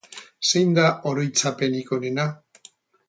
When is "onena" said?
1.99-2.27